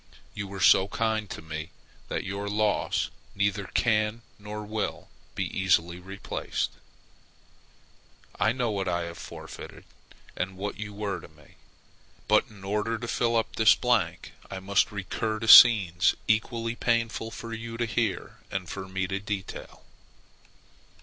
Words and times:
You 0.33 0.47
were 0.47 0.59
so 0.61 0.87
kind 0.87 1.29
to 1.29 1.43
me 1.43 1.69
that 2.07 2.23
your 2.23 2.49
loss 2.49 3.11
neither 3.35 3.65
can 3.67 4.23
nor 4.39 4.63
will 4.65 5.09
be 5.35 5.45
easily 5.45 5.99
replaced. 5.99 6.71
I 8.39 8.51
know 8.51 8.71
what 8.71 8.87
I 8.87 9.03
have 9.03 9.19
forfeited, 9.19 9.83
and 10.35 10.57
what 10.57 10.77
you 10.79 10.91
were 10.91 11.19
to 11.19 11.27
me, 11.27 11.53
but 12.27 12.47
in 12.47 12.63
order 12.63 12.97
to 12.97 13.07
fill 13.07 13.35
up 13.35 13.57
this 13.57 13.75
blank 13.75 14.33
I 14.49 14.59
must 14.59 14.91
recur 14.91 15.37
to 15.37 15.47
scenes 15.47 16.15
equally 16.27 16.73
painful 16.73 17.29
for 17.29 17.53
you 17.53 17.77
to 17.77 17.85
hear 17.85 18.39
and 18.49 18.67
for 18.67 18.87
me 18.87 19.05
to 19.05 19.19
detail. 19.19 19.83